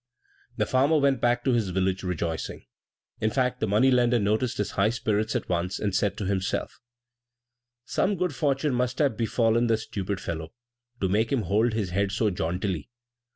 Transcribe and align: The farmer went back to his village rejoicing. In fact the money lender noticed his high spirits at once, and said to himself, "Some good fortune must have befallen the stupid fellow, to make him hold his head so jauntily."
The 0.57 0.65
farmer 0.65 0.97
went 0.97 1.21
back 1.21 1.43
to 1.43 1.51
his 1.53 1.69
village 1.69 2.01
rejoicing. 2.01 2.65
In 3.19 3.29
fact 3.29 3.59
the 3.59 3.67
money 3.67 3.91
lender 3.91 4.17
noticed 4.17 4.57
his 4.57 4.71
high 4.71 4.89
spirits 4.89 5.35
at 5.35 5.47
once, 5.47 5.77
and 5.77 5.93
said 5.93 6.17
to 6.17 6.25
himself, 6.25 6.79
"Some 7.85 8.15
good 8.15 8.33
fortune 8.33 8.73
must 8.73 8.97
have 8.97 9.15
befallen 9.15 9.67
the 9.67 9.77
stupid 9.77 10.19
fellow, 10.19 10.53
to 11.01 11.07
make 11.07 11.31
him 11.31 11.43
hold 11.43 11.73
his 11.73 11.91
head 11.91 12.11
so 12.11 12.31
jauntily." 12.31 12.89